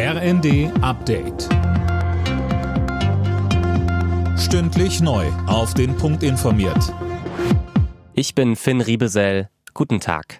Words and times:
RND 0.00 0.70
Update. 0.80 1.48
Stündlich 4.38 5.00
neu. 5.00 5.26
Auf 5.48 5.74
den 5.74 5.96
Punkt 5.96 6.22
informiert. 6.22 6.94
Ich 8.14 8.36
bin 8.36 8.54
Finn 8.54 8.80
Riebesell. 8.80 9.48
Guten 9.74 9.98
Tag. 9.98 10.38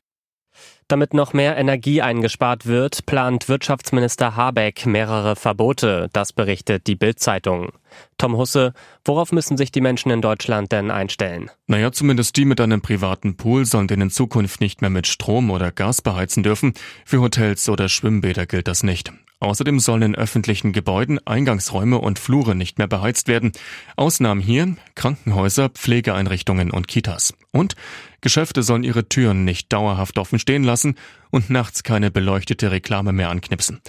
Damit 0.86 1.12
noch 1.12 1.32
mehr 1.32 1.56
Energie 1.56 2.00
eingespart 2.00 2.66
wird, 2.66 3.04
plant 3.04 3.48
Wirtschaftsminister 3.48 4.36
Habeck 4.36 4.86
mehrere 4.86 5.34
Verbote. 5.34 6.08
Das 6.12 6.32
berichtet 6.32 6.86
die 6.86 6.94
Bild-Zeitung. 6.94 7.72
Tom 8.16 8.36
Husse, 8.36 8.72
worauf 9.04 9.32
müssen 9.32 9.56
sich 9.56 9.72
die 9.72 9.80
Menschen 9.80 10.10
in 10.10 10.22
Deutschland 10.22 10.72
denn 10.72 10.90
einstellen? 10.90 11.50
Naja, 11.66 11.92
zumindest 11.92 12.36
die 12.36 12.44
mit 12.44 12.60
einem 12.60 12.80
privaten 12.80 13.36
Pool 13.36 13.64
sollen 13.64 13.88
den 13.88 14.00
in 14.00 14.10
Zukunft 14.10 14.60
nicht 14.60 14.80
mehr 14.80 14.90
mit 14.90 15.06
Strom 15.06 15.50
oder 15.50 15.72
Gas 15.72 16.02
beheizen 16.02 16.42
dürfen. 16.42 16.74
Für 17.04 17.20
Hotels 17.20 17.68
oder 17.68 17.88
Schwimmbäder 17.88 18.46
gilt 18.46 18.68
das 18.68 18.82
nicht. 18.82 19.12
Außerdem 19.40 19.78
sollen 19.78 20.02
in 20.02 20.14
öffentlichen 20.16 20.72
Gebäuden 20.72 21.24
Eingangsräume 21.24 21.98
und 21.98 22.18
Flure 22.18 22.56
nicht 22.56 22.78
mehr 22.78 22.88
beheizt 22.88 23.28
werden. 23.28 23.52
Ausnahmen 23.96 24.40
hier 24.40 24.76
Krankenhäuser, 24.96 25.68
Pflegeeinrichtungen 25.68 26.72
und 26.72 26.88
Kitas. 26.88 27.34
Und 27.52 27.76
Geschäfte 28.20 28.64
sollen 28.64 28.82
ihre 28.82 29.08
Türen 29.08 29.44
nicht 29.44 29.72
dauerhaft 29.72 30.18
offen 30.18 30.40
stehen 30.40 30.64
lassen 30.64 30.96
und 31.30 31.50
nachts 31.50 31.84
keine 31.84 32.10
beleuchtete 32.10 32.72
Reklame 32.72 33.12
mehr 33.12 33.30
anknipsen. 33.30 33.80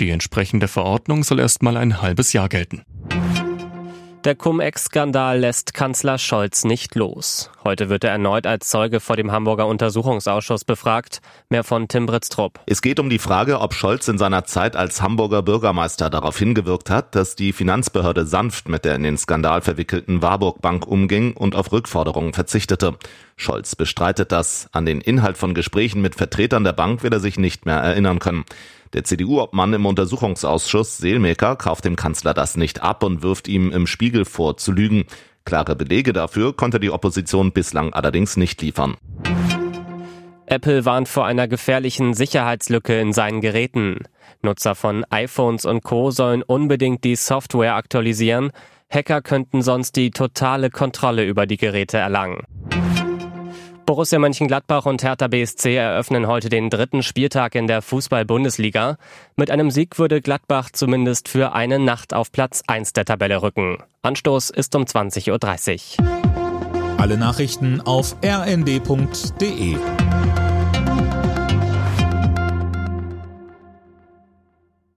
Die 0.00 0.10
entsprechende 0.10 0.66
Verordnung 0.66 1.22
soll 1.22 1.40
erst 1.40 1.62
mal 1.62 1.76
ein 1.76 2.00
halbes 2.00 2.32
Jahr 2.32 2.48
gelten. 2.48 2.82
Der 4.24 4.34
Cum-Ex-Skandal 4.34 5.38
lässt 5.38 5.74
Kanzler 5.74 6.18
Scholz 6.18 6.64
nicht 6.64 6.96
los. 6.96 7.50
Heute 7.62 7.88
wird 7.88 8.02
er 8.02 8.10
erneut 8.10 8.48
als 8.48 8.68
Zeuge 8.68 8.98
vor 8.98 9.16
dem 9.16 9.30
Hamburger 9.30 9.68
Untersuchungsausschuss 9.68 10.64
befragt. 10.64 11.20
Mehr 11.50 11.62
von 11.62 11.86
Tim 11.86 12.06
Britztrup. 12.06 12.58
Es 12.66 12.82
geht 12.82 12.98
um 12.98 13.10
die 13.10 13.20
Frage, 13.20 13.60
ob 13.60 13.74
Scholz 13.74 14.08
in 14.08 14.18
seiner 14.18 14.44
Zeit 14.44 14.74
als 14.74 15.02
Hamburger 15.02 15.42
Bürgermeister 15.42 16.10
darauf 16.10 16.36
hingewirkt 16.36 16.90
hat, 16.90 17.14
dass 17.14 17.36
die 17.36 17.52
Finanzbehörde 17.52 18.26
sanft 18.26 18.68
mit 18.68 18.84
der 18.84 18.96
in 18.96 19.04
den 19.04 19.18
Skandal 19.18 19.60
verwickelten 19.60 20.20
Warburg 20.20 20.60
Bank 20.60 20.86
umging 20.86 21.34
und 21.34 21.54
auf 21.54 21.70
Rückforderungen 21.70 22.32
verzichtete. 22.32 22.96
Scholz 23.36 23.76
bestreitet 23.76 24.32
das. 24.32 24.68
An 24.72 24.84
den 24.84 25.00
Inhalt 25.00 25.38
von 25.38 25.54
Gesprächen 25.54 26.02
mit 26.02 26.16
Vertretern 26.16 26.64
der 26.64 26.72
Bank 26.72 27.04
will 27.04 27.12
er 27.12 27.20
sich 27.20 27.38
nicht 27.38 27.66
mehr 27.66 27.76
erinnern 27.76 28.18
können. 28.18 28.44
Der 28.94 29.04
CDU-Obmann 29.04 29.74
im 29.74 29.86
Untersuchungsausschuss 29.86 30.98
Seelmaker 30.98 31.56
kauft 31.56 31.84
dem 31.84 31.96
Kanzler 31.96 32.34
das 32.34 32.56
nicht 32.56 32.82
ab 32.82 33.02
und 33.02 33.22
wirft 33.22 33.48
ihm 33.48 33.70
im 33.70 33.86
Spiegel 33.86 34.24
vor, 34.24 34.56
zu 34.56 34.72
lügen. 34.72 35.04
Klare 35.44 35.76
Belege 35.76 36.12
dafür 36.12 36.54
konnte 36.54 36.80
die 36.80 36.90
Opposition 36.90 37.52
bislang 37.52 37.92
allerdings 37.92 38.36
nicht 38.36 38.60
liefern. 38.62 38.96
Apple 40.46 40.86
warnt 40.86 41.08
vor 41.08 41.26
einer 41.26 41.46
gefährlichen 41.46 42.14
Sicherheitslücke 42.14 42.98
in 42.98 43.12
seinen 43.12 43.42
Geräten. 43.42 44.04
Nutzer 44.40 44.74
von 44.74 45.04
iPhones 45.10 45.66
und 45.66 45.82
Co 45.82 46.10
sollen 46.10 46.42
unbedingt 46.42 47.04
die 47.04 47.16
Software 47.16 47.74
aktualisieren. 47.74 48.50
Hacker 48.90 49.20
könnten 49.20 49.60
sonst 49.60 49.96
die 49.96 50.10
totale 50.10 50.70
Kontrolle 50.70 51.24
über 51.26 51.46
die 51.46 51.58
Geräte 51.58 51.98
erlangen. 51.98 52.44
Borussia 53.88 54.18
Mönchengladbach 54.18 54.84
und 54.84 55.02
Hertha 55.02 55.28
BSC 55.28 55.74
eröffnen 55.74 56.26
heute 56.26 56.50
den 56.50 56.68
dritten 56.68 57.02
Spieltag 57.02 57.54
in 57.54 57.66
der 57.66 57.80
Fußball-Bundesliga. 57.80 58.98
Mit 59.34 59.50
einem 59.50 59.70
Sieg 59.70 59.98
würde 59.98 60.20
Gladbach 60.20 60.68
zumindest 60.70 61.26
für 61.26 61.54
eine 61.54 61.78
Nacht 61.78 62.12
auf 62.12 62.30
Platz 62.30 62.62
1 62.66 62.92
der 62.92 63.06
Tabelle 63.06 63.40
rücken. 63.40 63.78
Anstoß 64.02 64.50
ist 64.50 64.76
um 64.76 64.82
20.30 64.82 66.02
Uhr. 66.02 66.98
Alle 66.98 67.16
Nachrichten 67.16 67.80
auf 67.80 68.14
rnd.de 68.22 69.78